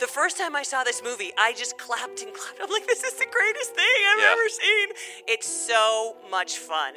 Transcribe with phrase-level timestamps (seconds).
[0.00, 2.58] The first time I saw this movie, I just clapped and clapped.
[2.62, 4.32] I'm like, this is the greatest thing I've Yeah.
[4.32, 4.88] ever seen.
[5.28, 6.94] It's so much fun.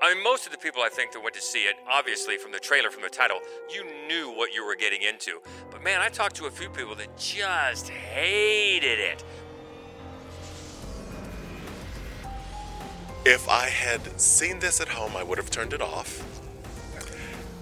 [0.00, 2.52] I mean, most of the people I think that went to see it, obviously from
[2.52, 5.40] the trailer, from the title, you knew what you were getting into.
[5.68, 9.24] But man, I talked to a few people that just hated it.
[13.24, 16.22] If I had seen this at home, I would have turned it off.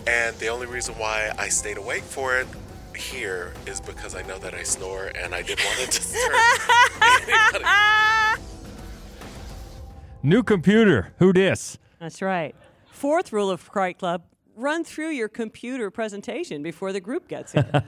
[0.07, 2.49] And the only reason why I stayed awake for it
[3.03, 6.33] here is because I know that I snore and I didn't want to disturb
[7.27, 7.65] anybody.
[10.23, 11.13] New computer.
[11.19, 11.79] Who dis?
[11.99, 12.55] That's right.
[12.91, 14.23] Fourth rule of Fright Club
[14.55, 17.83] run through your computer presentation before the group gets here.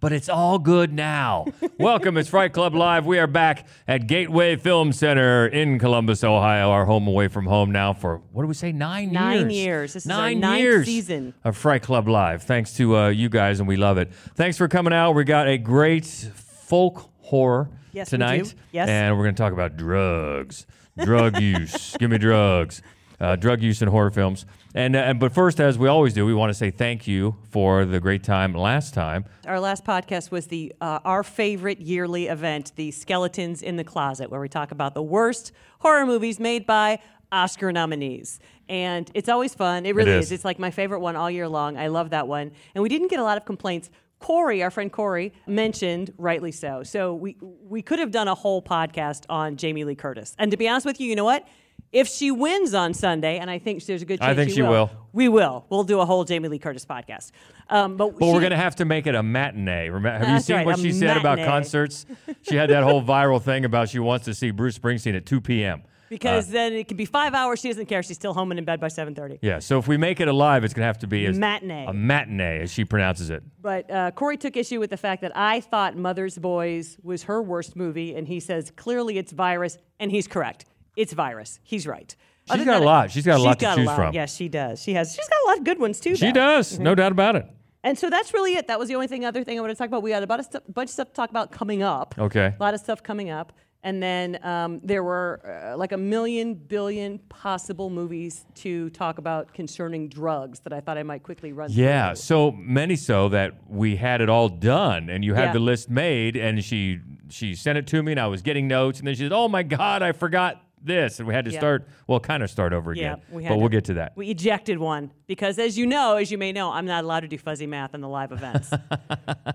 [0.00, 1.46] But it's all good now.
[1.78, 3.06] Welcome, it's Fright Club Live.
[3.06, 7.72] We are back at Gateway Film Center in Columbus, Ohio, our home away from home
[7.72, 9.52] now for, what do we say, nine, Nine years?
[9.52, 9.92] years.
[9.94, 11.34] This is our nine ninth years season.
[11.44, 12.42] of Fright Club Live.
[12.44, 14.12] Thanks to uh, you guys, and we love it.
[14.36, 15.12] Thanks for coming out.
[15.12, 18.54] We got a great folk horror Yes, tonight.
[18.72, 18.88] Yes.
[18.88, 20.66] And we're going to talk about drugs,
[20.98, 21.96] drug use.
[21.98, 22.82] Give me drugs.
[23.20, 24.44] Uh, drug use in horror films.
[24.74, 27.36] And, uh, and but first, as we always do, we want to say thank you
[27.50, 29.24] for the great time last time.
[29.46, 34.30] Our last podcast was the uh, our favorite yearly event, the Skeletons in the Closet,
[34.30, 36.98] where we talk about the worst horror movies made by
[37.30, 38.40] Oscar nominees.
[38.68, 39.86] And it's always fun.
[39.86, 40.26] It really is.
[40.26, 40.32] is.
[40.32, 41.76] It's like my favorite one all year long.
[41.76, 42.50] I love that one.
[42.74, 43.90] And we didn't get a lot of complaints.
[44.18, 46.82] Corey, our friend Corey, mentioned rightly so.
[46.82, 50.34] So we we could have done a whole podcast on Jamie Lee Curtis.
[50.38, 51.46] And to be honest with you, you know what?
[51.94, 54.62] If she wins on Sunday, and I think there's a good chance I think she
[54.62, 54.90] will.
[55.12, 55.64] we will.
[55.70, 57.30] We'll do a whole Jamie Lee Curtis podcast.
[57.70, 59.88] Um, but But we're going to have to make it a matinee.
[59.88, 62.04] Remember, have you seen right, what she said about concerts?
[62.42, 65.40] She had that whole viral thing about she wants to see Bruce Springsteen at 2
[65.40, 65.82] p.m.
[66.10, 67.60] because Uh, then it could be five hours.
[67.60, 68.02] She doesn't care.
[68.02, 69.38] She's still home and in bed by seven thirty.
[69.40, 71.86] yeah, so if we make it alive, it's going to have to be a Matinee.
[71.86, 73.42] a matinee, as she pronounces it.
[73.62, 77.40] But uh, Corey took issue with the fact that I thought Mother's Boys was her
[77.40, 80.66] worst movie, and he says clearly it's Virus, and he's correct.
[80.96, 81.60] It's Virus.
[81.62, 82.14] He's right.
[82.46, 83.10] She's Other got a lot.
[83.10, 83.96] She's got a lot to choose lot.
[83.96, 84.14] from.
[84.14, 84.82] Yes, she does.
[84.82, 85.14] She has.
[85.14, 86.14] She's got a lot of good ones too.
[86.14, 86.32] She though.
[86.32, 87.46] does, no doubt about it.
[87.82, 88.66] And so that's really it.
[88.68, 90.02] That was the only thing, other thing I want to talk about.
[90.02, 92.14] We had about a stu- bunch of stuff to talk about coming up.
[92.18, 92.54] Okay.
[92.58, 93.52] A lot of stuff coming up.
[93.82, 95.40] And then um, there were
[95.72, 100.96] uh, like a million billion possible movies to talk about concerning drugs that I thought
[100.96, 102.16] I might quickly run Yeah, through.
[102.16, 105.52] so many so that we had it all done, and you had Yeah.
[105.52, 109.00] the list made, and she she sent it to me, and I was getting notes,
[109.00, 111.58] and then she said, "Oh my God, I forgot this," and we had to Yeah.
[111.58, 113.22] start well, kind of start over Yeah, again.
[113.30, 114.12] we had but we'll get to that.
[114.16, 117.28] We ejected one because, as you know, as you may know, I'm not allowed to
[117.28, 118.70] do fuzzy math in the live events.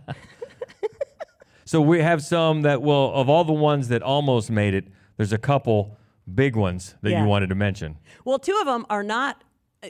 [1.65, 5.31] So we have some that will, of all the ones that almost made it, there's
[5.33, 5.95] a couple
[6.33, 7.21] big ones that Yeah.
[7.21, 7.97] you wanted to mention.
[8.25, 9.43] well, two of them are not.
[9.83, 9.89] uh,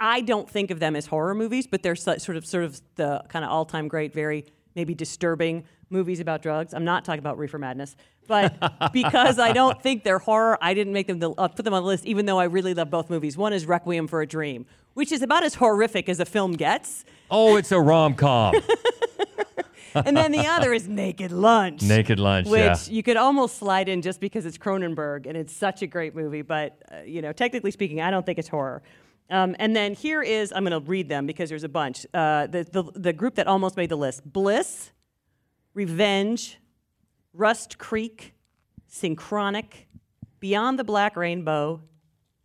[0.00, 3.22] I don't think of them as horror movies, but they're sort of sort of the
[3.28, 6.74] kind of all-time great, very maybe disturbing movies about drugs.
[6.74, 7.96] I'm not talking about Reefer Madness,
[8.26, 11.18] but because I don't think they're horror, I didn't make them.
[11.18, 13.36] The, uh, put them on the list, even though I really love both movies.
[13.36, 17.04] One is Requiem for a Dream, which is about as horrific as a film gets,
[17.30, 18.54] Oh, it's a rom com.
[19.94, 21.82] and then the other is Naked Lunch.
[21.82, 22.76] Naked Lunch, which yeah.
[22.88, 26.42] you could almost slide in just because it's Cronenberg and it's such a great movie.
[26.42, 28.82] But uh, you know, technically speaking, I don't think it's horror.
[29.30, 32.06] Um, and then here is I'm going to read them because there's a bunch.
[32.12, 34.92] Uh, the, the the group that almost made the list: Bliss,
[35.72, 36.58] Revenge,
[37.32, 38.34] Rust Creek,
[38.86, 39.88] Synchronic,
[40.40, 41.80] Beyond the Black Rainbow,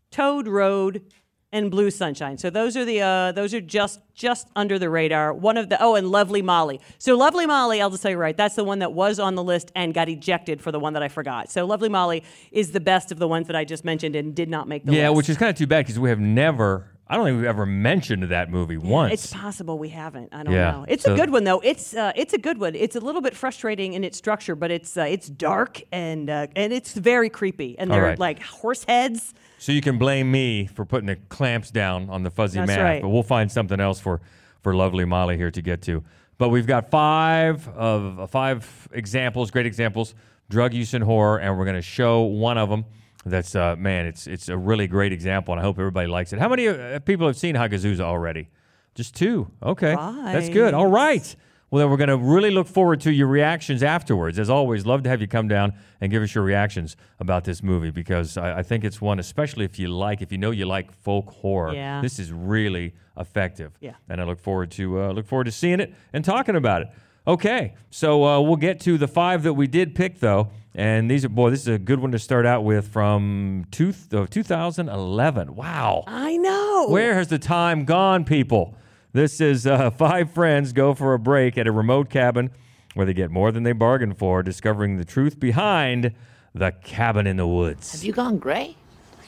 [0.09, 1.03] Toad Road,
[1.51, 2.37] and Blue Sunshine.
[2.37, 5.33] So those are the uh, those are just just under the radar.
[5.33, 6.79] One of the oh, and Lovely Molly.
[6.97, 9.43] So Lovely Molly, I'll just tell you right, that's the one that was on the
[9.43, 11.49] list and got ejected for the one that I forgot.
[11.49, 14.49] So Lovely Molly is the best of the ones that I just mentioned and did
[14.49, 15.03] not make the yeah, list.
[15.03, 17.47] Yeah, which is kind of too bad because we have never, I don't think we've
[17.47, 19.13] ever mentioned that movie once.
[19.13, 20.29] It's possible we haven't.
[20.31, 20.85] I don't Yeah, know.
[20.87, 21.59] It's so- a good one though.
[21.61, 22.75] It's uh, it's a good one.
[22.75, 26.47] It's a little bit frustrating in its structure, but it's uh, it's dark and uh,
[26.55, 27.77] and it's very creepy.
[27.79, 28.19] And they're right.
[28.19, 29.33] like horse heads.
[29.57, 32.79] So you can blame me for putting the clamps down on the fuzzy That's math,
[32.79, 33.01] right.
[33.01, 34.21] but we'll find something else for
[34.61, 36.03] for lovely Molly here to get to.
[36.37, 40.13] But we've got five of uh, five examples, great examples,
[40.49, 42.85] drug use in horror, and we're going to show one of them.
[43.25, 46.39] That's uh, man, it's it's a really great example, and I hope everybody likes it.
[46.39, 48.49] How many uh, people have seen Hagazussa already?
[48.95, 49.51] Just two.
[49.61, 50.73] Okay, that's good.
[50.73, 51.35] All right.
[51.71, 54.39] Well, then we're going to really look forward to your reactions afterwards.
[54.39, 57.61] As always, love to have you come down and give us your reactions about this
[57.61, 60.65] movie because I, I think it's one, especially if you like, if you know you
[60.65, 61.75] like folk horror.
[61.75, 62.01] Yeah.
[62.01, 63.73] This is really effective.
[63.81, 63.93] Yeah.
[64.09, 66.87] And I look forward to uh, look forward to seeing it and talking about it.
[67.27, 70.49] Okay, so uh, we'll get to the five that we did pick though,
[70.79, 73.93] and these are boy, this is a good one to start out with from two,
[74.13, 75.53] uh, 2011.
[75.53, 76.05] Wow.
[76.07, 76.87] I know.
[76.87, 78.77] Where has the time gone, people?
[79.11, 82.51] This is uh, five friends go for a break at a remote cabin
[82.93, 86.13] where they get more than they bargained for, discovering the truth behind
[86.55, 87.91] the cabin in the woods.
[87.91, 88.77] Have you gone gray?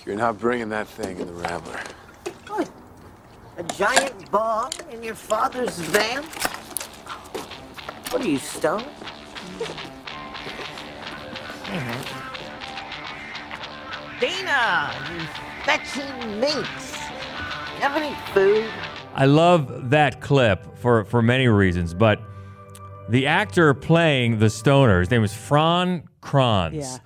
[0.06, 1.82] You're not bringing that thing in the Rambler.
[2.48, 2.72] What?
[3.58, 6.24] A giant bomb in your father's van?
[8.10, 8.88] What are you, stoned?
[14.20, 15.20] Dana, you
[15.64, 16.98] fetching minx.
[17.76, 18.70] You have any food?
[19.16, 22.22] I love that clip for, for many reasons, but
[23.10, 26.76] the actor playing the stoner, his name was Fran Kranz.
[26.76, 26.98] Yeah.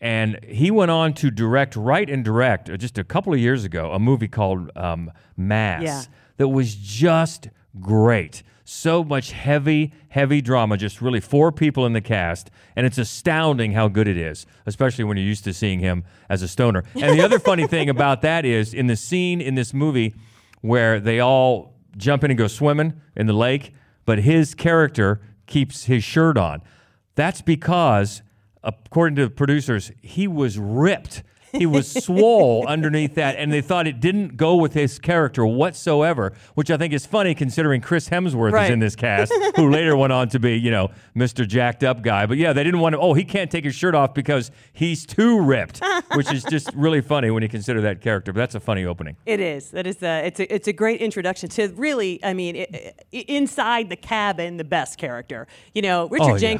[0.00, 3.64] And he went on to direct, write and direct, uh, just a couple of years
[3.64, 6.02] ago, a movie called um, Mass Yeah.
[6.38, 7.48] that was just
[7.80, 8.42] great.
[8.64, 12.50] So much heavy, heavy drama, just really four people in the cast.
[12.76, 16.42] And it's astounding how good it is, especially when you're used to seeing him as
[16.42, 16.84] a stoner.
[16.94, 20.14] And the other funny thing about that is in the scene in this movie
[20.60, 23.72] where they all jump in and go swimming in the lake,
[24.04, 26.62] but his character keeps his shirt on.
[27.14, 28.22] That's because,
[28.62, 31.22] according to the producers, he was ripped.
[31.52, 36.32] He was swole underneath that, and they thought it didn't go with his character whatsoever,
[36.54, 40.12] which I think is funny considering Chris Hemsworth is in this cast, who later went
[40.12, 41.46] on to be, you know, Mr.
[41.46, 42.26] Jacked Up guy.
[42.26, 45.04] But yeah, they didn't want to, oh, he can't take his shirt off because he's
[45.06, 45.80] too ripped,
[46.14, 48.32] which is just really funny when you consider that character.
[48.32, 49.16] But that's a funny opening.
[49.26, 49.70] It is.
[49.70, 50.02] That is.
[50.02, 50.54] A, it's a.
[50.54, 52.22] It's a great introduction to really.
[52.24, 55.46] I mean, i i inside the cabin, the best character.
[55.74, 56.58] You know, Richard Oh, yeah.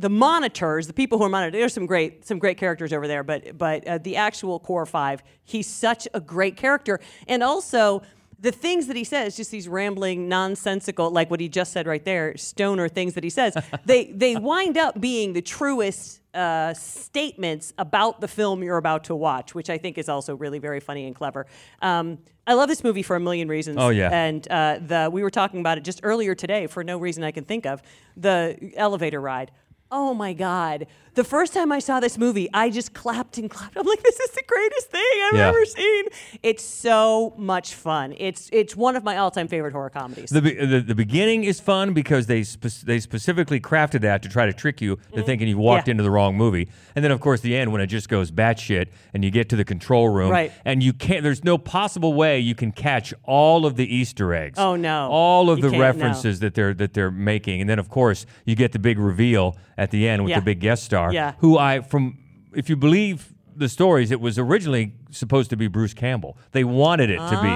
[0.00, 1.60] The monitors, the people who are monitoring.
[1.60, 5.22] There's some great, some great characters over there, but but uh, the actual core five,
[5.44, 8.02] he's such a great character, and also.
[8.42, 12.02] The things that he says, just these rambling, nonsensical, like what he just said right
[12.02, 13.54] there, stoner things that he says,
[13.84, 19.14] they they wind up being the truest uh, statements about the film you're about to
[19.14, 21.46] watch, which I think is also really very funny and clever.
[21.82, 23.76] Um, I love this movie for a million reasons.
[23.78, 24.10] Oh, yeah.
[24.10, 27.30] And uh, the we were talking about it just earlier today for no reason I
[27.32, 27.82] can think of.
[28.16, 29.50] The elevator ride.
[29.92, 30.86] Oh my God!
[31.14, 33.76] The first time I saw this movie, I just clapped and clapped.
[33.76, 35.48] I'm like, "This is the greatest thing I've Yeah.
[35.48, 36.04] ever seen."
[36.44, 38.14] It's so much fun.
[38.16, 40.30] It's it's one of my all-time favorite horror comedies.
[40.30, 44.46] The, the the beginning is fun because they spe- they specifically crafted that to try
[44.46, 45.88] to trick you to thinking you walked Mm-hmm.
[45.88, 45.90] Yeah.
[45.90, 48.86] into the wrong movie, and then of course the end when it just goes batshit
[49.12, 50.52] and you get to the control room, Right.
[50.64, 51.24] And you can't.
[51.24, 54.58] There's no possible way you can catch all of the Easter eggs.
[54.60, 55.08] Oh, no.
[55.10, 55.84] All of You the can't, no.
[56.04, 59.56] references that they're that they're making, and then of course you get the big reveal
[59.80, 60.38] at the end with Yeah.
[60.40, 61.32] the big guest star, Yeah.
[61.38, 62.18] who I from
[62.54, 66.36] if you believe the stories, it was originally supposed to be Bruce Campbell.
[66.52, 67.48] They wanted it to be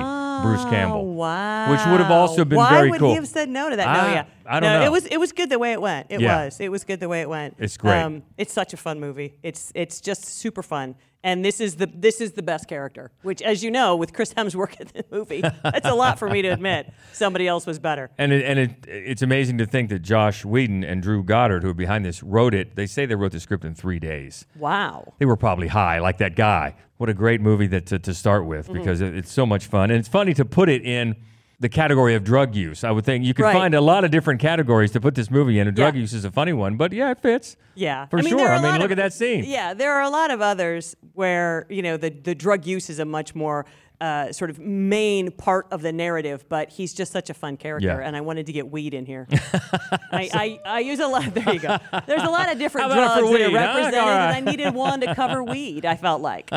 [0.42, 0.98] Bruce Campbell.
[0.98, 1.70] Oh, wow.
[1.70, 3.86] Which would have also been Why very would he have said no to that?
[3.86, 4.24] Ah, no, yeah.
[4.46, 4.86] I don't no, know.
[4.86, 6.06] It was it was good the way it went.
[6.08, 6.44] It Yeah.
[6.44, 6.60] was.
[6.60, 7.56] It was good the way it went.
[7.58, 8.22] It's great.
[8.38, 9.34] it's such a fun movie.
[9.42, 10.94] It's it's just super fun.
[11.24, 13.10] And this is the this is the best character.
[13.22, 16.42] Which, as you know, with Chris Hemsworth in the movie, that's a lot for me
[16.42, 16.92] to admit.
[17.12, 18.10] Somebody else was better.
[18.18, 21.70] And it, and it, it's amazing to think that Joss Whedon and Drew Goddard, who
[21.70, 22.76] are behind this, wrote it.
[22.76, 24.44] They say they wrote the script in three days.
[24.56, 25.14] Wow.
[25.18, 26.76] They were probably high, like that guy.
[26.98, 28.78] What a great movie that to, to start with Mm-hmm.
[28.78, 31.16] because it, it's so much fun, and it's funny to put it in
[31.64, 32.84] the category of drug use.
[32.84, 33.54] I would think you could Right.
[33.54, 35.66] find a lot of different categories to put this movie in.
[35.66, 36.02] And drug Yeah.
[36.02, 37.56] use is a funny one, but yeah, it fits.
[37.74, 38.46] Yeah, for I mean, sure.
[38.46, 39.44] are mean, look of- at that scene.
[39.46, 42.98] Yeah, there are a lot of others where you know the the drug use is
[42.98, 43.64] a much more
[44.00, 47.86] uh, sort of main part of the narrative, but he's just such a fun character,
[47.88, 48.06] Yeah.
[48.06, 49.26] and I wanted to get weed in here.
[49.32, 51.24] I, I, I use a lot.
[51.34, 51.78] There you go.
[52.06, 53.52] There's a lot of different drugs that are weed, huh?
[53.52, 54.36] represented, All right.
[54.36, 55.84] and I needed one to cover weed.
[55.86, 56.50] I felt like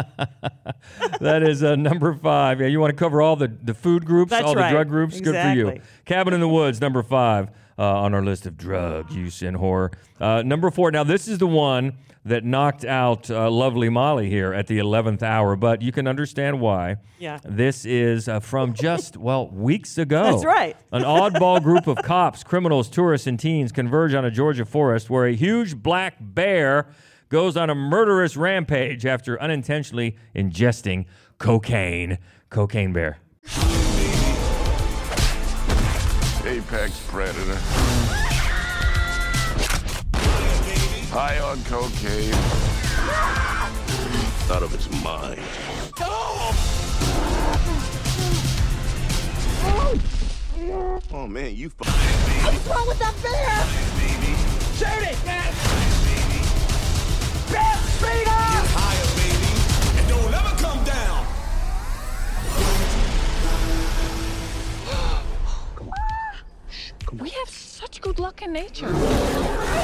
[1.19, 2.59] that is uh, number five.
[2.61, 5.19] Yeah, you want to cover all the, the food groups, That's all the drug groups?
[5.21, 5.79] Good for you.
[6.05, 9.91] Cabin in the Woods, number five uh, on our list of drug use and horror.
[10.19, 10.91] Uh, number four.
[10.91, 11.93] Now, this is the one
[12.27, 16.59] that knocked out uh, lovely Molly here at the 11th hour, but you can understand
[16.59, 16.97] why.
[17.19, 17.39] Yeah.
[17.43, 20.23] This is uh, from just, well, weeks ago.
[20.23, 20.75] That's right.
[20.91, 25.25] An oddball group of cops, criminals, tourists, and teens converge on a Georgia forest where
[25.25, 26.89] a huge black bear
[27.29, 31.05] goes on a murderous rampage after unintentionally ingesting
[31.37, 32.17] cocaine.
[32.49, 33.19] Cocaine bear.
[36.45, 38.26] Apex predator.
[41.19, 42.31] High on cocaine.
[44.51, 45.41] out of his mind.
[51.11, 51.71] Oh man, you.
[51.81, 51.87] F-
[52.45, 53.65] What's wrong with that bear?
[54.77, 55.53] Shoot it, man!
[57.51, 58.67] Bear, speed up!
[58.77, 59.51] higher, baby,
[59.97, 61.25] and don't ever come down.
[65.75, 65.89] Come
[67.13, 67.17] on.
[67.17, 68.93] We have such good luck in nature.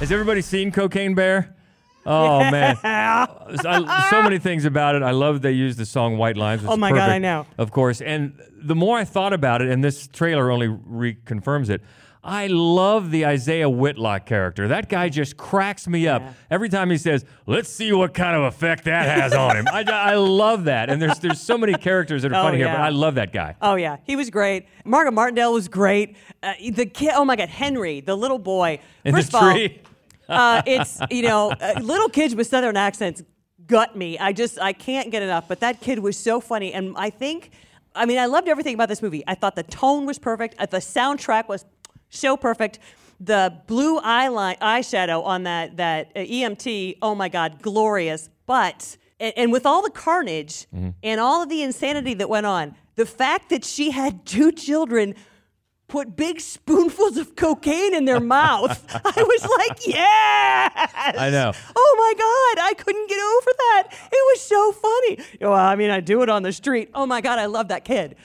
[0.00, 1.56] Has everybody seen Cocaine Bear?
[2.06, 5.02] Oh man, I, so many things about it.
[5.02, 7.46] I love they used the song "White Lines." Oh is my God, I know.
[7.58, 11.82] Of course, and the more I thought about it, and this trailer only reconfirms it.
[12.22, 14.68] I love the Isiah Whitlock character.
[14.68, 18.44] That guy just cracks me up every time he says, "Let's see what kind of
[18.44, 22.22] effect that has on him." I, I love that, and there's there's so many characters
[22.22, 22.80] that are Oh, funny here, but.
[22.80, 23.56] I love that guy.
[23.60, 24.66] Oh yeah, he was great.
[24.84, 26.16] Margaret Martindale was great.
[26.42, 28.78] Uh, the kid, oh my God, Henry, the little boy.
[29.04, 29.80] In First the of all, tree.
[30.28, 33.22] Uh, it's you know, little kids with southern accents
[33.66, 34.18] gut me.
[34.18, 35.46] I just I can't get enough.
[35.46, 37.50] But that kid was so funny, and I think,
[37.94, 39.22] I mean, I loved everything about this movie.
[39.26, 40.56] I thought the tone was perfect.
[40.58, 41.64] Uh, the soundtrack was
[42.10, 42.78] so perfect.
[43.20, 48.30] The blue eyeline eyeshadow on that that uh, EMT, oh my God, glorious.
[48.46, 50.66] But and, and with all the carnage
[51.02, 55.14] and all of the insanity that went on, the fact that she had two children
[55.88, 58.84] put big spoonfuls of cocaine in their mouth.
[59.04, 60.72] I was like, yes.
[61.18, 61.52] I know.
[61.74, 63.88] Oh my God, I couldn't get over that.
[64.12, 65.18] It was so funny.
[65.40, 66.90] Well, I mean, I do it on the street.
[66.94, 68.16] Oh my God, I love that kid.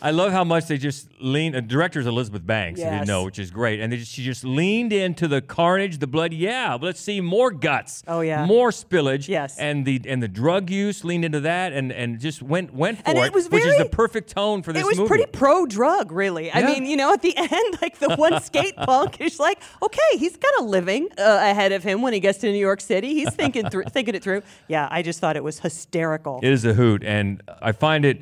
[0.00, 1.54] I love how much they just lean.
[1.54, 4.44] Uh, director's Elizabeth Banks, I didn't know, which is great, and they just, she just
[4.44, 6.32] leaned into the carnage, the blood.
[6.32, 8.02] Yeah, let's see more guts.
[8.06, 8.46] Oh, yeah.
[8.46, 9.28] more spillage.
[9.28, 9.58] Yes.
[9.58, 13.08] and the and the drug use leaned into that, and and just went went for
[13.08, 15.08] And it, it was which is the perfect tone for this it was movie.
[15.08, 16.46] pretty pro drug, really.
[16.46, 16.58] Yeah.
[16.58, 20.00] I mean, you know, at the end, like the one skate punk is like, okay,
[20.16, 23.14] he's got a living uh, ahead of him when he gets to New York City.
[23.14, 24.42] He's thinking through, thinking it through.
[24.68, 26.40] Yeah, I just thought it was hysterical.
[26.42, 28.20] It is a hoot, and I find it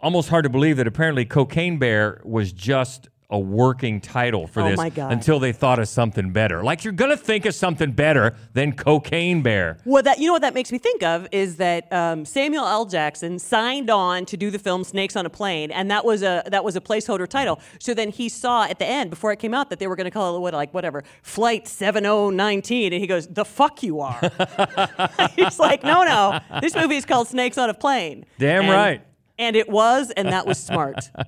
[0.00, 4.70] almost hard to believe that apparently Cocaine Bear was just a working title for Oh
[4.70, 6.64] this until they thought of something better.
[6.64, 9.76] Like you're gonna think of something better than Cocaine Bear.
[9.84, 12.86] Well, that you know what that makes me think of is that um, Samuel L.
[12.86, 16.42] Jackson signed on to do the film Snakes on a Plane, and that was a
[16.46, 17.60] that was a placeholder title.
[17.80, 20.06] So then he saw at the end before it came out that they were going
[20.06, 24.18] to call it what like whatever Flight 7019, and he goes, "The fuck you are."
[25.36, 29.02] He's like, "No, no, this movie is called Snakes on a Plane." Damn And- right.
[29.38, 31.10] And it was, and that was smart.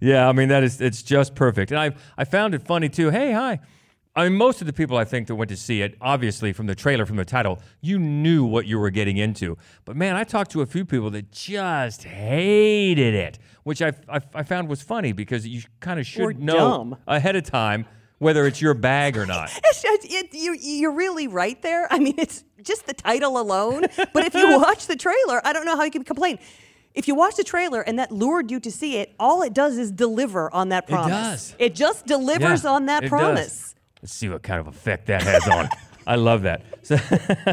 [0.00, 1.70] Yeah, I mean that is it's just perfect.
[1.70, 3.10] And I I found it funny too.
[3.10, 3.60] Hey, hi.
[4.16, 6.66] I mean, most of the people I think that went to see it, obviously from
[6.66, 9.56] the trailer, from the title, you knew what you were getting into.
[9.84, 14.20] But man, I talked to a few people that just hated it, which I, I,
[14.34, 16.96] I found was funny because you kind of should Or know dumb.
[17.06, 17.86] ahead of time
[18.18, 19.50] whether it's your bag or not.
[20.14, 21.86] It, you're, you're really right there.
[21.90, 23.84] I mean, it's just the title alone.
[24.12, 26.38] But if you watch the trailer, I don't know how you can complain.
[26.94, 29.78] If you watch the trailer and that lured you to see it, all it does
[29.78, 31.50] is deliver on that promise.
[31.50, 31.56] does.
[31.58, 33.46] It just delivers Yeah, on that it promise.
[33.48, 33.74] does.
[34.02, 35.68] Let's see what kind of effect that has on.
[36.06, 36.62] I love that.
[36.84, 36.96] So,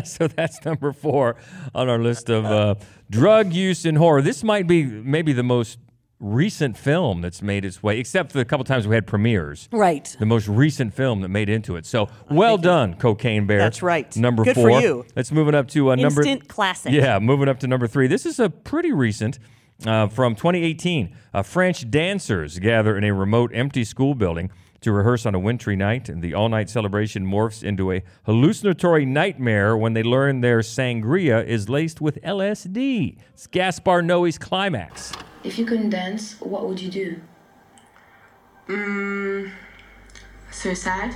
[0.05, 1.35] so that's number four
[1.75, 2.75] on our list of uh,
[3.11, 4.23] drug use in horror.
[4.23, 5.77] This might be maybe the most
[6.19, 9.69] recent film that's made its way, except for the couple times we had premieres.
[9.71, 10.15] Right.
[10.19, 11.85] The most recent film that made into it.
[11.85, 13.57] So well done, Cocaine Bear.
[13.57, 14.15] That's right.
[14.17, 14.81] Number Good for four.
[14.81, 15.05] you.
[15.15, 16.21] Let's move it up to uh, number.
[16.21, 16.91] Instant classic.
[16.91, 18.07] Yeah, moving up to number three.
[18.07, 19.39] This is a pretty recent
[19.85, 21.15] uh, from 2018.
[21.33, 25.75] Uh, French dancers gather in a remote, empty school building to rehearse on a wintry
[25.75, 31.45] night, and the all-night celebration morphs into a hallucinatory nightmare when they learn their sangria
[31.45, 33.17] is laced with LSD.
[33.33, 35.11] It's Gaspar Noé's climax.
[35.41, 37.21] If you couldn't dance, what would you do?
[38.67, 39.51] Mm,
[40.51, 41.15] suicide?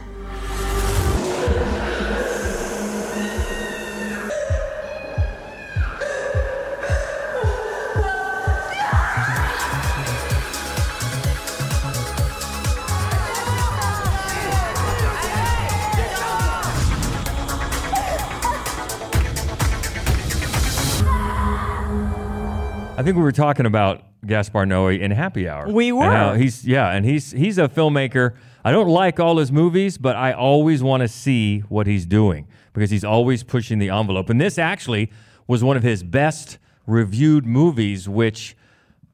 [22.96, 25.70] I think we were talking about Gaspar Noé in Happy Hour.
[25.70, 26.12] We And were.
[26.12, 28.36] how he's yeah, and he's he's a filmmaker.
[28.65, 32.48] I don't like all his movies, but I always want to see what he's doing
[32.74, 34.30] because he's always pushing the envelope.
[34.30, 35.12] And this actually
[35.48, 38.56] was one of his best reviewed movies, which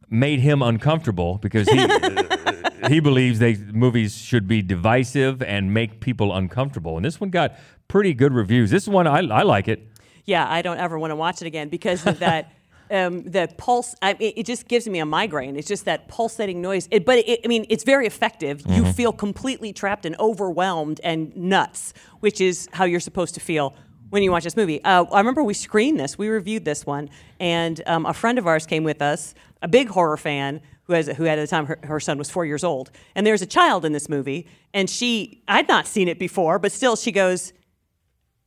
[0.10, 1.88] made him uncomfortable because he
[2.88, 6.96] he believes they movies should be divisive and make people uncomfortable.
[6.96, 7.56] And this one got
[7.88, 8.70] pretty good reviews.
[8.72, 9.88] This one I, I like it.
[10.25, 12.51] Yeah, I don't ever want to watch it again because of that.
[12.91, 15.55] Um, the pulse, I, it, it just gives me a migraine.
[15.55, 16.88] It's just that pulsating noise.
[16.89, 18.62] It, but it, I mean, it's very effective.
[18.67, 18.91] You Mm-hmm.
[18.91, 23.75] feel completely trapped and overwhelmed and nuts, which is how you're supposed to feel
[24.10, 24.84] when you watch this movie.
[24.84, 28.48] Uh, I remember we screened this, we reviewed this one, and um, a friend of
[28.48, 31.67] ours came with us, a big horror fan who has who had at the time
[31.67, 34.89] her, her son was four years old, and there's a child in this movie, and
[34.89, 37.53] she I'd not seen it before, but still she goes,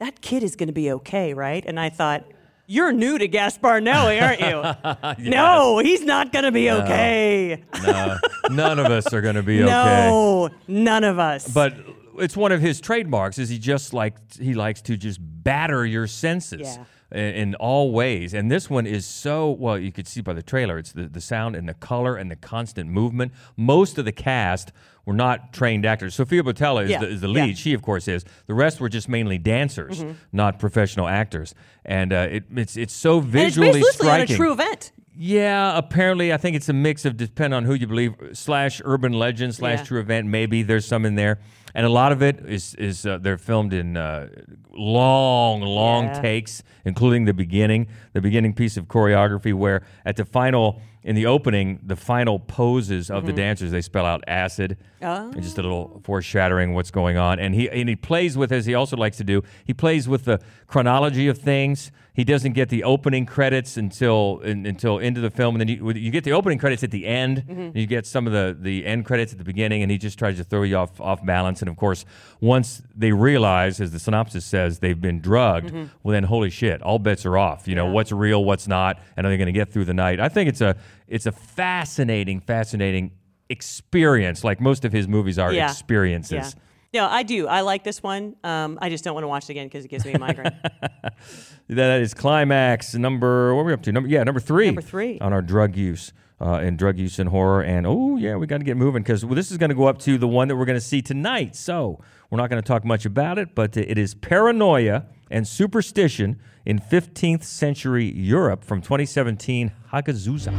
[0.00, 1.64] that kid is going to be okay, right?
[1.64, 2.25] And I thought,
[2.72, 5.28] you're new to Gaspar Noé, aren't you?
[5.30, 7.62] No, he's not going to be okay.
[7.84, 8.16] No,
[8.50, 9.70] none of us are going to be okay.
[9.70, 11.46] No, none of us.
[11.52, 11.74] But
[12.18, 13.38] it's one of his trademarks.
[13.38, 16.84] Is he just like he likes to just batter your senses Yeah.
[17.12, 18.33] In, in all ways.
[18.35, 19.78] And this one is so well.
[19.78, 20.78] You could see by the trailer.
[20.78, 23.33] It's the the sound and the color and the constant movement.
[23.57, 24.73] Most of the cast
[25.04, 26.14] were not trained actors.
[26.14, 27.00] Sofia Boutella is, Yeah.
[27.00, 27.45] the, is the Yeah.
[27.47, 27.59] lead.
[27.59, 28.25] She of course is.
[28.47, 30.14] The rest were just mainly dancers, Mhm.
[30.33, 31.54] not professional actors.
[31.85, 34.92] And uh, it, it's it's so And it's visually based loosely on a true event.
[35.14, 39.12] Yeah, apparently, I think it's a mix of depend on who you believe slash urban
[39.12, 39.85] legend slash Yeah.
[39.85, 40.28] true event.
[40.28, 41.38] Maybe there's some in there,
[41.74, 44.28] and a lot of it is is uh, they're filmed in uh,
[44.72, 46.20] long, long Yeah.
[46.20, 50.80] takes, including the beginning, the beginning piece of choreography where at the final.
[51.04, 53.37] In the opening, the final poses of the Mhm.
[53.37, 54.76] dancers, they spell out acid.
[55.02, 55.30] Oh.
[55.32, 57.40] And just a little foreshadowing what's going on.
[57.40, 60.26] And he and he plays with, as he also likes to do, he plays with
[60.26, 61.90] the chronology of things.
[62.14, 65.90] He doesn't get the opening credits until in, until into the film, and then you,
[65.92, 67.44] you get the opening credits at the end.
[67.49, 67.59] Mhm.
[67.68, 70.18] and You get some of the, the end credits at the beginning, and he just
[70.18, 71.62] tries to throw you off off balance.
[71.62, 72.04] And of course,
[72.40, 75.88] once they realize, as the synopsis says, they've been drugged, Mhm.
[76.04, 77.66] well then holy shit, all bets are off.
[77.66, 77.92] You know Yeah.
[77.92, 80.21] what's real, what's not, and are they going to get through the night?
[80.21, 80.76] I think it's a
[81.12, 83.12] it's a fascinating, fascinating
[83.49, 84.42] experience.
[84.45, 85.71] Like most of his movies are Yeah.
[85.71, 86.57] experiences.
[86.92, 87.00] Yeah.
[87.02, 87.47] No, I do.
[87.47, 88.37] I like this one.
[88.45, 90.52] Um, I just don't want to watch it again because it gives me a migraine.
[91.69, 93.54] That is climax number.
[93.54, 93.92] What are we up to?
[93.92, 94.66] Number yeah, number three.
[94.66, 95.19] Number three.
[95.21, 96.12] on our drug use.
[96.40, 99.25] Uh, and drug use and horror, and oh yeah, we got to get moving because
[99.25, 101.00] well, this is going to go up to the one that we're going to see
[101.00, 101.54] tonight.
[101.54, 102.00] So
[102.31, 106.78] we're not going to talk much about it, but it is paranoia and superstition in
[106.78, 109.73] 15th century Europe from 2017.
[109.92, 110.52] Hagazussa.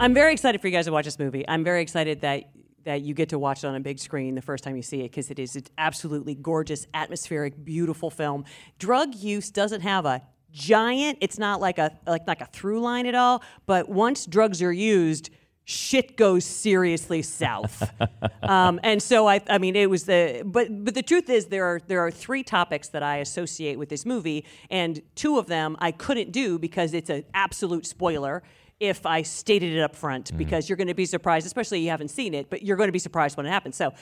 [0.00, 1.44] I'm very excited for you guys to watch this movie.
[1.46, 2.44] I'm very excited that
[2.84, 5.00] that you get to watch it on a big screen the first time you see
[5.00, 8.44] it because it is an absolutely gorgeous, atmospheric, beautiful film.
[8.78, 10.22] Drug use doesn't have a
[10.52, 11.18] giant.
[11.20, 13.42] It's not like a like like a through line at all.
[13.66, 15.30] But once drugs are used,
[15.64, 17.90] shit goes seriously south.
[18.42, 21.64] um, and so I, I mean, it was the but but the truth is there
[21.64, 25.76] are there are three topics that I associate with this movie, and two of them
[25.78, 28.42] I couldn't do because it's an absolute spoiler
[28.80, 30.38] if I stated it up front mm-hmm.
[30.38, 32.88] because you're going to be surprised, especially if you haven't seen it, but you're going
[32.88, 33.76] to be surprised when it happens.
[33.76, 33.92] So,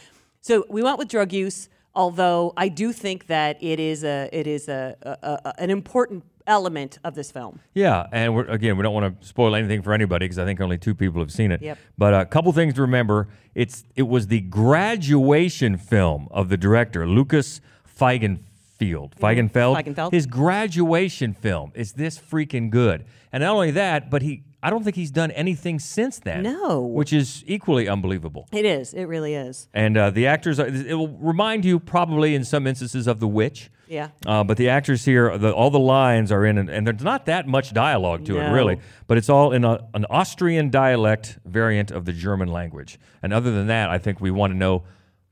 [0.41, 4.47] so we went with drug use, although I do think that it is a it
[4.47, 7.61] is a, a, a an important element of this film.
[7.75, 10.61] Yeah, and we're, again, we don't want to spoil anything for anybody because I think
[10.61, 11.61] only two people have seen it.
[11.61, 11.79] Yep.
[11.99, 17.07] But a couple things to remember: it's it was the graduation film of the director
[17.07, 17.61] Lukas
[17.99, 18.45] Feigelfeld.
[18.81, 19.25] Mm-hmm.
[19.25, 19.85] Feigelfeld.
[19.85, 20.13] Feigelfeld.
[20.13, 24.45] His graduation film is this freaking good, and not only that, but he.
[24.63, 26.43] I don't think he's done anything since then.
[26.43, 26.81] No.
[26.81, 28.49] Which is equally unbelievable.
[28.53, 28.93] It is.
[28.93, 29.69] It really is.
[29.73, 33.29] And uh, the actors, are, it will remind you probably in some instances of The
[33.29, 33.71] Witch.
[33.87, 34.09] Yeah.
[34.27, 37.27] Uh, but the actors here, the, all the lines are in, and, and there's not
[37.27, 38.53] that much dialogue to it, No.
[38.53, 38.81] really.
[39.07, 42.99] But it's all in a, an Austrian dialect variant of the German language.
[43.23, 44.83] And other than that, I think we want to know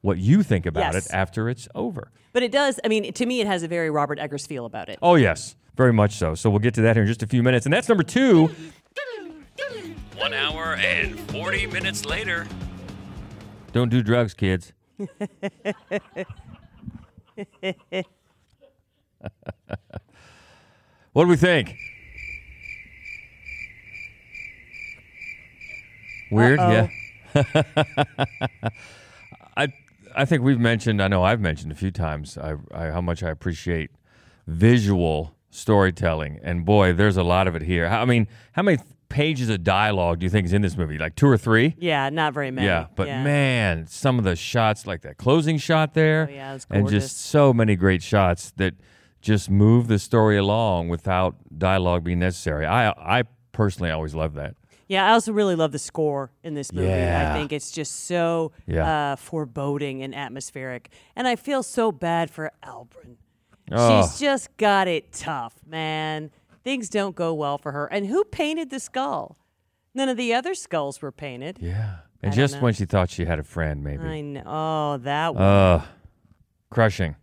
[0.02, 1.06] what you think about Yes.
[1.06, 2.12] it after it's over.
[2.32, 2.78] But it does.
[2.84, 4.98] I mean, to me, it has a very Robert Eggers feel about it.
[5.02, 6.34] Oh, yes, very much so.
[6.36, 7.66] So we'll get to that here in just a few minutes.
[7.66, 8.54] And that's number two.
[10.16, 12.46] One hour and 40 minutes later.
[13.72, 14.72] Don't do drugs, kids.
[21.12, 21.76] What do we think?
[26.31, 26.88] Weird, Uh-oh.
[27.35, 27.62] yeah.
[29.57, 29.68] I
[30.14, 31.02] I think we've mentioned.
[31.02, 32.37] I know I've mentioned a few times.
[32.37, 33.90] I, I how much I appreciate
[34.46, 37.88] visual storytelling, and boy, there's a lot of it here.
[37.88, 38.76] How, I mean, how many
[39.09, 40.99] pages of dialogue do you think is in this movie?
[40.99, 41.75] Like two or three?
[41.79, 42.66] Yeah, not very many.
[42.66, 43.23] Yeah, but Yeah.
[43.23, 47.53] man, some of the shots, like that closing shot there, Oh, yeah, and just so
[47.53, 48.75] many great shots that
[49.21, 52.66] just move the story along without dialogue being necessary.
[52.66, 54.55] I I personally always love that.
[54.88, 56.87] Yeah, I also really love the score in this movie.
[56.88, 57.31] Yeah.
[57.33, 60.90] I think it's just so uh, foreboding and atmospheric.
[61.16, 63.16] And I feel so bad for Albrun.
[63.73, 64.03] Oh.
[64.07, 66.31] She's just got it tough, man.
[66.66, 67.87] Things don't go well for her.
[67.87, 69.38] And who painted the skull?
[69.94, 71.59] None of the other skulls were painted.
[71.61, 74.02] Yeah, and I just when she thought she had a friend, maybe.
[74.02, 74.42] I know.
[74.44, 75.40] Oh, that was.
[75.40, 75.87] Uh,
[76.70, 77.14] crushing.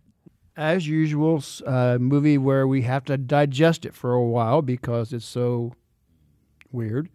[0.56, 5.12] As usual, s- uh, movie where we have to digest it for a while because
[5.12, 5.74] it's so
[6.72, 7.10] weird.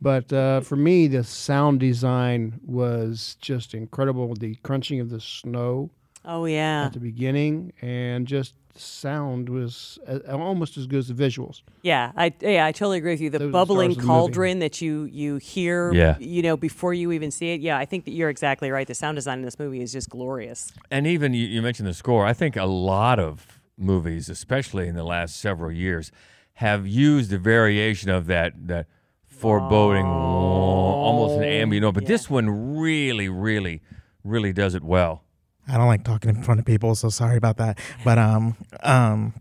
[0.00, 4.34] But uh, for me, the sound design was just incredible.
[4.34, 5.90] The crunching of the snow
[6.26, 6.86] Oh yeah.
[6.86, 11.62] at the beginning, and just sound was uh, almost as good as the visuals.
[11.82, 13.30] Yeah, I yeah, I totally agree with you.
[13.30, 16.16] The Those are the bubbling the cauldron that you you hear, Yeah.
[16.18, 17.60] you know, before you even see it.
[17.60, 18.86] Yeah, I think that you're exactly right.
[18.86, 20.72] The sound design in this movie is just glorious.
[20.90, 22.26] And even you, you mentioned the score.
[22.26, 26.10] I think a lot of movies, especially in the last several years,
[26.54, 28.86] have used a variation of that that
[29.26, 31.94] foreboding, almost an ambient note.
[31.94, 33.82] But this one really, really,
[34.24, 35.22] really does it well.
[35.68, 37.78] I don't like talking in front of people, so sorry about that.
[38.04, 39.34] But um um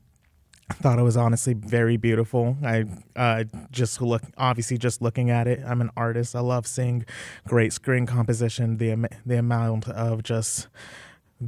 [0.70, 2.58] I thought it was honestly very beautiful.
[2.64, 2.86] I
[3.16, 5.62] uh, just look, obviously, just looking at it.
[5.64, 6.36] I'm an artist.
[6.36, 7.06] I love seeing
[7.48, 8.78] great screen composition.
[8.78, 10.68] The the amount of just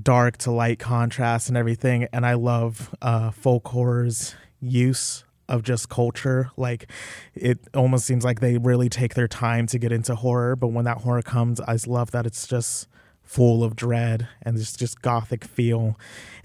[0.04, 2.08] dark to light contrast and everything.
[2.14, 6.52] And I love uh, folk horror's use of just culture.
[6.56, 6.92] Like
[7.34, 10.56] it almost seems like they really take their time to get into horror.
[10.56, 12.88] But when that horror comes, I love that it's just
[13.28, 16.00] full of dread and it's just gothic feel.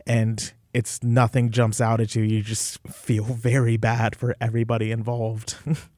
[0.06, 2.22] And it's nothing jumps out at you.
[2.22, 5.56] You just feel very bad for everybody involved.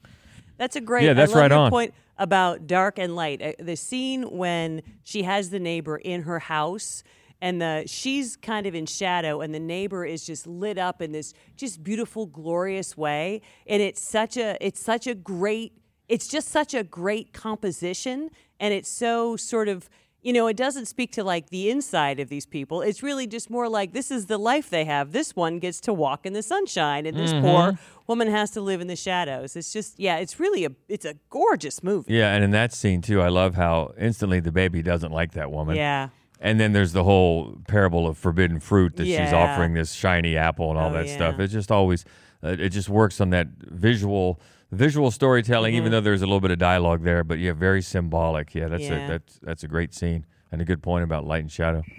[0.56, 1.04] That's a great.
[1.04, 1.70] Yeah, that's I love right your on.
[1.70, 3.42] point about dark and light.
[3.42, 7.02] Uh, the scene when she has the neighbor in her house
[7.40, 11.10] and the she's kind of in shadow and the neighbor is just lit up in
[11.10, 15.72] this just beautiful glorious way and it's such a it's such a great
[16.08, 19.90] it's just such a great composition and it's so sort of
[20.24, 22.80] you know, it doesn't speak to like the inside of these people.
[22.82, 25.12] It's really just more like this is the life they have.
[25.12, 27.42] This one gets to walk in the sunshine, and this Mhm.
[27.42, 29.54] poor woman has to live in the shadows.
[29.54, 32.14] It's just, yeah, it's really a, it's a gorgeous movie.
[32.14, 35.52] Yeah, and in that scene too, I love how instantly the baby doesn't like that
[35.52, 35.76] woman.
[35.76, 36.08] Yeah.
[36.40, 40.70] And then there's the whole parable of forbidden fruit that she's offering this shiny apple
[40.70, 41.36] and all Oh, that stuff.
[41.38, 41.44] yeah.
[41.44, 42.04] It just always,
[42.42, 44.40] uh, it just works on that visual,
[44.74, 45.74] visual storytelling.
[45.74, 45.92] Even Mhm.
[45.92, 48.54] though there's a little bit of dialogue there, but yeah, very symbolic.
[48.54, 49.04] Yeah, that's Yeah.
[49.04, 51.82] a that's that's a great scene and a good point about light and shadow.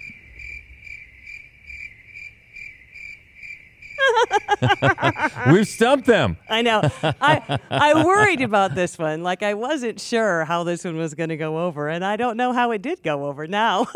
[5.51, 6.37] We've stumped them.
[6.49, 6.81] I know.
[7.03, 9.23] I I worried about this one.
[9.23, 12.37] Like I wasn't sure how this one was going to go over, and I don't
[12.37, 13.87] know how it did go over now.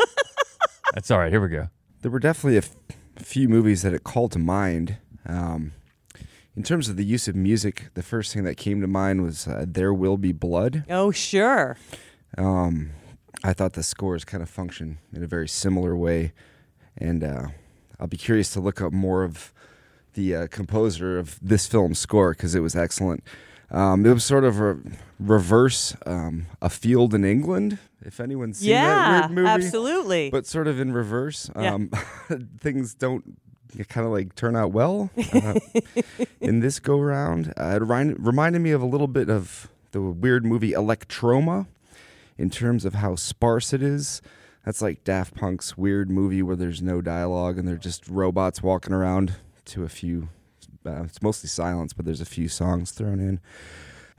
[0.94, 1.32] That's all right.
[1.32, 1.68] Here we go.
[2.02, 2.74] There were definitely a f-
[3.16, 4.96] few movies that it called to mind.
[5.26, 5.72] Um,
[6.56, 9.46] in terms of the use of music, the first thing that came to mind was
[9.46, 11.76] uh, "There Will Be Blood." oh, sure.
[12.38, 12.90] Um,
[13.42, 16.32] I thought the scores kind of function in a very similar way,
[16.96, 17.46] and uh,
[17.98, 19.52] I'll be curious to look up more of
[20.14, 23.22] the uh, composer of this film's score because it was excellent.
[23.70, 24.78] Um, it was sort of a
[25.20, 27.78] reverse um, a field in England.
[28.04, 30.30] If anyone's seen Yeah, that weird movie, absolutely.
[30.30, 31.50] but sort of in reverse.
[31.54, 31.74] Yeah.
[31.74, 31.90] Um,
[32.60, 33.38] things don't
[33.88, 35.54] kind of like turn out well uh,
[36.40, 37.52] in this go round.
[37.58, 41.66] Uh, it remind, reminded me of a little bit of the weird movie Electroma
[42.38, 44.22] in terms of how sparse it is.
[44.64, 48.92] That's like Daft Punk's weird movie where there's no dialogue and they're just robots walking
[48.92, 49.34] around
[49.66, 50.28] to a few.
[50.86, 53.40] Uh, it's mostly silence, but there's a few songs thrown in.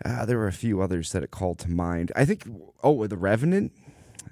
[0.03, 2.11] Uh, there were a few others that it called to mind.
[2.15, 2.47] I think,
[2.83, 3.71] oh, The Revenant.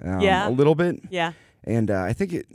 [0.02, 0.48] Um, Yeah.
[0.48, 0.96] A little bit.
[1.10, 1.32] Yeah.
[1.64, 2.46] And uh, I think it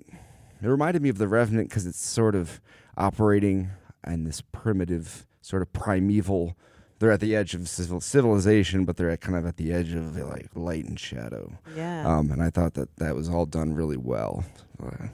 [0.66, 2.60] it reminded me of The Revenant because it's sort of
[2.98, 3.70] operating
[4.08, 6.56] in this primitive, sort of primeval.
[6.98, 9.94] They're at the edge of civil, civilization, but they're at kind of at the edge
[9.94, 11.54] of like light and shadow.
[11.76, 12.08] Yeah.
[12.08, 14.44] Um, and I thought that that was all done really well.
[14.82, 15.08] Uh,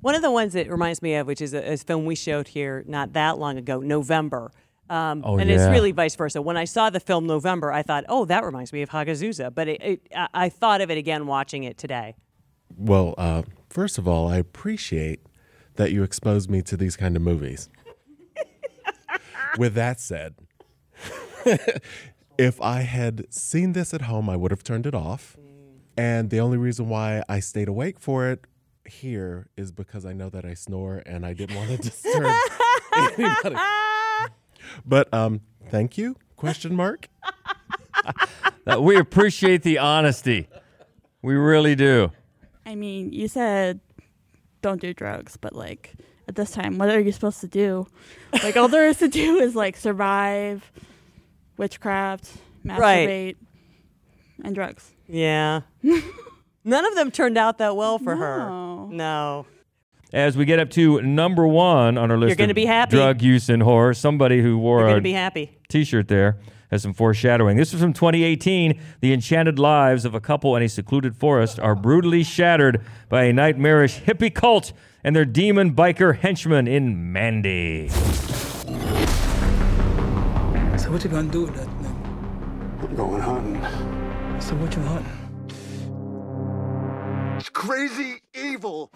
[0.00, 2.48] One of the ones that reminds me of, which is a, a film we showed
[2.48, 4.52] here not that long ago, November.
[4.88, 6.40] Um, Oh, and it's really vice versa.
[6.40, 9.54] When I saw the film November, I thought, oh, that reminds me of Hagazussa.
[9.54, 12.14] But it, it, I, I thought of it again watching it today.
[12.76, 15.20] Well, uh, first of all, I appreciate
[15.76, 17.68] that you exposed me to these kind of movies.
[19.58, 20.34] With that said,
[22.38, 25.36] if I had seen this at home, I would have turned it off.
[25.96, 28.44] And the only reason why I stayed awake for it
[28.86, 32.32] here is because I know that I snore and I didn't want to disturb
[32.96, 33.56] anybody.
[34.84, 36.16] But um, thank you?
[36.36, 37.08] Question mark.
[38.66, 40.48] Uh, we appreciate the honesty.
[41.20, 42.10] We really do.
[42.66, 43.80] I mean, you said
[44.62, 45.92] don't do drugs, but like
[46.28, 47.86] at this time, what are you supposed to do?
[48.32, 50.70] Like all there is to do is like survive,
[51.56, 52.30] witchcraft,
[52.64, 53.36] masturbate, Right.
[54.44, 54.92] and drugs.
[55.08, 55.62] Yeah.
[56.64, 58.20] None of them turned out that well for No.
[58.20, 58.94] her.
[58.94, 59.46] No.
[60.12, 62.96] As we get up to number one on our list, You're gonna of be happy.
[62.96, 63.94] Drug use and horror.
[63.94, 65.56] Somebody who wore you're a be happy.
[65.68, 66.38] t-shirt there
[66.72, 67.56] has some foreshadowing.
[67.58, 68.80] This is from 2018.
[69.00, 73.32] The enchanted lives of a couple in a secluded forest are brutally shattered by a
[73.32, 74.72] nightmarish hippie cult
[75.04, 77.90] and their demon biker henchmen in Mandy.
[80.78, 82.78] So what you gonna do with that thing?
[82.80, 83.60] I'm going hunting.
[84.40, 85.18] So what you hunting?
[87.36, 88.90] It's crazy evil.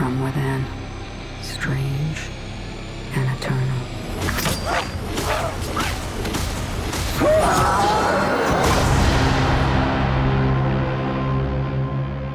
[0.00, 0.64] From within,
[1.42, 2.18] strange
[3.12, 3.76] and eternal.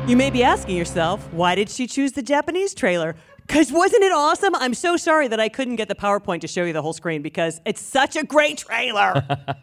[0.07, 3.15] You may be asking yourself, why did she choose the Japanese trailer?
[3.47, 4.53] Because wasn't it awesome?
[4.53, 7.23] I'm so sorry that I couldn't get the PowerPoint to show you the whole screen
[7.23, 9.25] because it's such a great trailer.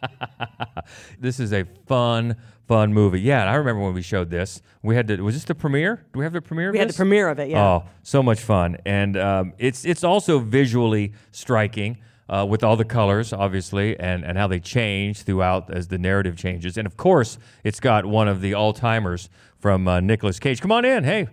[1.19, 2.35] This is a fun,
[2.67, 3.21] fun movie.
[3.21, 4.61] Yeah, and I remember when we showed this.
[4.81, 5.21] We had to.
[5.21, 6.05] Was this the premiere?
[6.13, 6.69] Do we have the premiere?
[6.69, 6.95] Of We had this?
[6.97, 7.63] the premiere of it, yeah.
[7.63, 11.97] Oh, so much fun, and um, it's it's also visually striking.
[12.29, 16.37] Uh, with all the colors, obviously, and, and how they change throughout as the narrative
[16.37, 16.77] changes.
[16.77, 20.61] And of course, it's got one of the all timers from uh, Nicolas Cage.
[20.61, 21.03] Come on in.
[21.03, 21.27] Hey,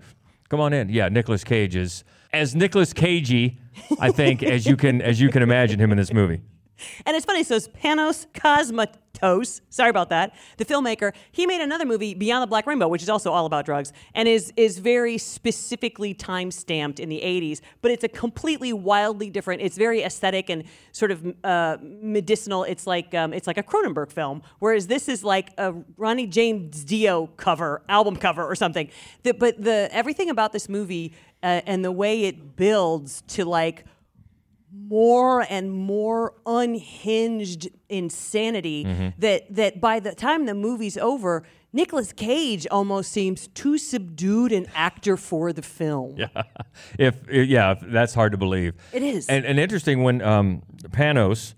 [0.49, 0.89] come on in.
[0.89, 3.57] Yeah, Nicolas Cage is as Nicolas Cagey,
[4.01, 6.43] I think, as you can as you can imagine him in this movie.
[7.07, 11.85] And it's funny, so it's Panos Cosmatos, sorry about that, the filmmaker, he made another
[11.85, 15.19] movie, Beyond the Black Rainbow, which is also all about drugs, and is is very
[15.19, 20.49] specifically time stamped in the 80s, but it's a completely wildly different, it's very aesthetic
[20.49, 22.65] and sort of uh, medicinal.
[22.65, 26.85] It's like um, it's like a Cronenberg film, whereas this is like a Ronnie James
[26.85, 28.91] Dio cover, album cover or something.
[29.23, 31.13] The, but the everything about this movie
[31.43, 33.85] uh, and the way it builds to like
[34.73, 39.15] more and more unhinged insanity Mhm.
[39.19, 44.67] that that by the time the movie's over, Nicolas Cage almost seems too subdued an
[44.75, 46.17] actor for the film.
[46.17, 46.43] Yeah,
[46.99, 48.75] if yeah, that's hard to believe.
[48.93, 49.29] It is.
[49.29, 51.55] And, and interesting when um, Panos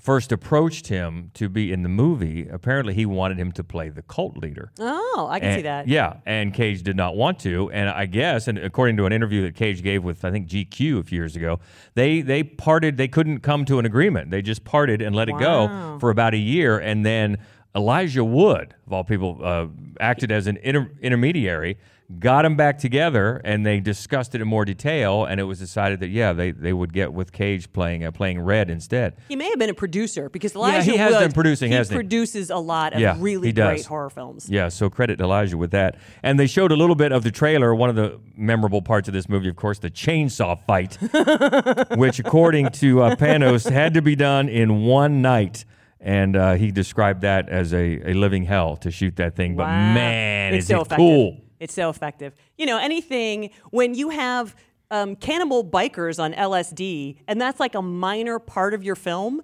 [0.00, 2.48] first approached him to be in the movie.
[2.48, 4.72] Apparently, he wanted him to play the cult leader.
[4.78, 5.88] Oh, I can see that.
[5.88, 7.70] Yeah, and Cage did not want to.
[7.70, 10.98] And I guess, and according to an interview that Cage gave with I think GQ
[11.00, 11.60] a few years ago,
[11.94, 12.96] they they parted.
[12.96, 14.30] They couldn't come to an agreement.
[14.30, 17.38] They just parted and let it go for about a year, and then
[17.74, 19.66] Elijah Wood, of all people, uh,
[20.00, 21.78] acted as an inter- intermediary.
[22.18, 25.24] Got them back together, and they discussed it in more detail.
[25.26, 28.40] And it was decided that yeah, they, they would get with Cage playing uh, playing
[28.40, 29.14] Red instead.
[29.28, 31.76] He may have been a producer because elijah Yeah, he has Wood, been producing, he
[31.76, 31.98] hasn't he?
[31.98, 34.48] produces a lot of yeah, really great horror films.
[34.50, 35.98] Yeah, so credit to Elijah with that.
[36.24, 37.72] And they showed a little bit of the trailer.
[37.74, 40.98] One of the memorable parts of this movie, of course, the chainsaw fight,
[41.96, 45.64] which, according to uh, Panos, had to be done in one night.
[46.00, 49.54] And uh, he described that as a, a living hell to shoot that thing.
[49.54, 49.94] But Wow.
[49.94, 50.96] man, it's is so it effective.
[50.96, 51.36] cool!
[51.60, 52.34] It's so effective.
[52.58, 54.56] You know, anything when you have
[54.90, 59.42] um, cannibal bikers on LSD, and that's like a minor part of your film.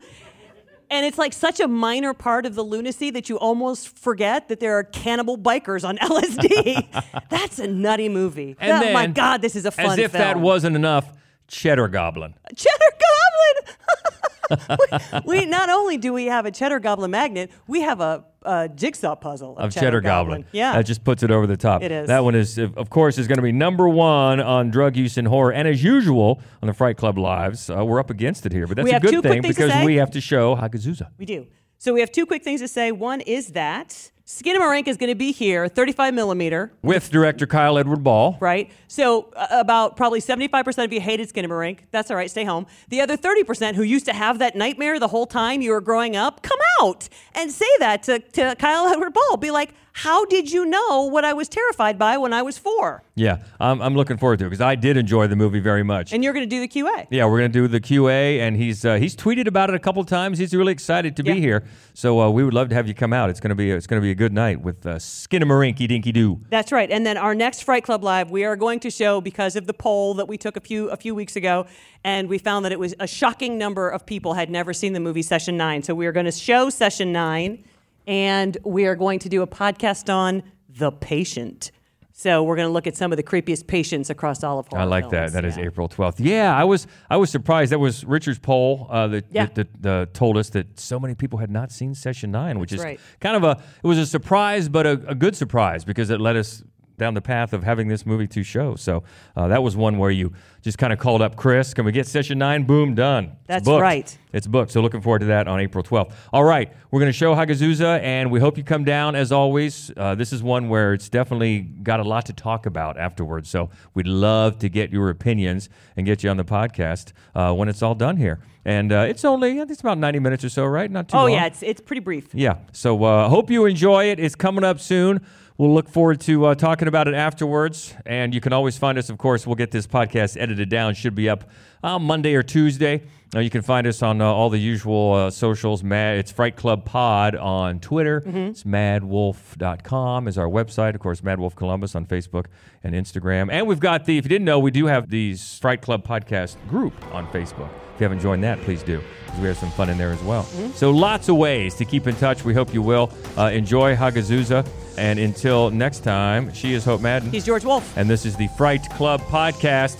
[0.88, 4.60] And it's like such a minor part of the lunacy that you almost forget that
[4.60, 7.24] there are cannibal bikers on LSD.
[7.28, 8.56] That's a nutty movie.
[8.60, 10.22] And oh my God, this is a fun As if film.
[10.22, 11.12] that wasn't enough,
[11.48, 12.34] Cheddar Goblin.
[12.54, 13.74] Cheddar Goblin.
[14.78, 18.68] we, we not only do we have a Cheddar Goblin magnet, we have a, a
[18.68, 20.44] jigsaw puzzle of, of Cheddar, Goblin.
[20.52, 21.82] Yeah, That just puts it over the top.
[21.82, 22.08] It is.
[22.08, 25.26] That one is, of course, is going to be number one on drug use and
[25.28, 25.52] horror.
[25.52, 28.66] And as usual on the Fright Club Lives, uh, we're up against it here.
[28.66, 31.10] But that's We a good thing because we have to show Hagazussa.
[31.18, 31.46] We do.
[31.78, 32.92] So we have two quick things to say.
[32.92, 36.72] One is that Skinamarink is going to be here, 35 millimeter.
[36.82, 38.36] With director Kyle Edward Ball.
[38.40, 38.72] Right.
[38.88, 41.80] So uh, about probably 75% of you hated Skinamarink.
[41.92, 42.28] That's all right.
[42.28, 42.66] Stay home.
[42.88, 46.16] The other 30% who used to have that nightmare the whole time you were growing
[46.16, 49.36] up, come out and say that to, to Kyle Edward Ball.
[49.36, 53.02] Be like, how did you know what I was terrified by when I was four?
[53.14, 56.12] Yeah, I'm, I'm looking forward to it because I did enjoy the movie very much.
[56.12, 57.06] And you're going to do the QA.
[57.10, 60.04] Yeah, we're gonna do the QA, and he's uh, he's tweeted about it a couple
[60.04, 60.38] times.
[60.38, 63.14] He's really excited to be here, so uh, we would love to have you come
[63.14, 63.30] out.
[63.30, 66.42] It's gonna be it's gonna be a good night with uh, Skinamarinky Dinky Doo.
[66.50, 66.90] That's right.
[66.90, 69.74] And then our next Fright Club Live, we are going to show because of the
[69.74, 71.64] poll that we took a few a few weeks ago,
[72.04, 75.00] and we found that it was a shocking number of people had never seen the
[75.00, 75.82] movie Session Nine.
[75.82, 77.64] So we are going to show Session Nine,
[78.06, 81.70] and we are going to do a podcast on the patient.
[82.18, 84.80] So we're going to look at some of the creepiest patients across all of horror.
[84.80, 85.30] I like that.
[85.30, 85.32] films.
[85.34, 86.14] That is April 12th.
[86.18, 87.72] Yeah, I was I was surprised.
[87.72, 89.44] That was Richard's poll uh, that, Yeah.
[89.46, 92.70] that, that, that told us that so many people had not seen Session 9, which
[92.70, 93.00] That's is right.
[93.20, 96.36] kind of a it was a surprise, but a, a good surprise because it led
[96.36, 96.62] us
[96.96, 98.74] down the path of having this movie to show.
[98.76, 99.04] So
[99.36, 100.32] uh, that was one where you
[100.62, 101.74] just kind of called up Chris.
[101.74, 102.64] Can we get Session 9?
[102.64, 103.36] Boom, done.
[103.46, 103.82] That's booked.
[103.82, 104.18] right.
[104.32, 104.72] It's booked.
[104.72, 106.12] So looking forward to that on April 12th.
[106.32, 109.90] All right, we're going to show Hagazussa, and we hope you come down as always.
[109.96, 113.48] Uh, this is one where it's definitely got a lot to talk about afterwards.
[113.48, 117.68] So we'd love to get your opinions and get you on the podcast uh, when
[117.68, 118.40] it's all done here.
[118.64, 120.90] And uh, it's only, it's about 90 minutes or so, right?
[120.90, 121.22] Not too long.
[121.22, 121.34] Oh long.
[121.34, 122.34] yeah, it's it's pretty brief.
[122.34, 122.56] Yeah.
[122.72, 124.18] So uh, hope you enjoy it.
[124.18, 125.24] It's coming up soon.
[125.58, 127.94] We'll look forward to uh, talking about it afterwards.
[128.04, 130.94] And you can always find us, of course, we'll get this podcast edited down.
[130.94, 131.44] Should be up
[131.82, 133.02] uh, Monday or Tuesday.
[133.34, 135.82] Uh, you can find us on uh, all the usual uh, socials.
[135.82, 138.22] Mad, it's Fright Club Pod on Twitter.
[138.50, 140.94] It's maddwolf.com is our website.
[140.94, 142.46] Of course, MaddWolf Columbus on Facebook
[142.84, 143.48] and Instagram.
[143.50, 146.56] And we've got the, if you didn't know, we do have the Fright Club Podcast
[146.68, 147.68] group on Facebook.
[147.94, 150.22] If you haven't joined that, please do, because we have some fun in there as
[150.22, 150.44] well.
[150.74, 152.44] So lots of ways to keep in touch.
[152.44, 153.10] We hope you will.
[153.36, 154.66] Uh, enjoy Hagazussa.
[154.98, 157.30] And until next time, she is Hope Madden.
[157.30, 157.96] He's George Wolf.
[157.96, 159.96] And this is the Fright Club Podcast.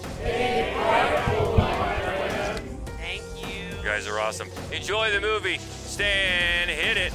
[2.99, 4.49] Thank you You guys are awesome.
[4.73, 5.59] Enjoy the movie.
[5.59, 7.13] Stan, hit